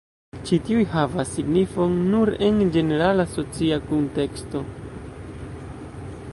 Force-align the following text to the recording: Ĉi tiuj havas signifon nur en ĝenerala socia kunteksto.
Ĉi 0.47 0.57
tiuj 0.69 0.85
havas 0.93 1.33
signifon 1.39 1.93
nur 2.15 2.33
en 2.47 2.57
ĝenerala 2.77 3.27
socia 3.35 3.81
kunteksto. 3.93 4.63